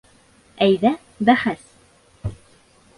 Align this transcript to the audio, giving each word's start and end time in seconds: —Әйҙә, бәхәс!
—Әйҙә, 0.67 0.93
бәхәс! 1.31 1.65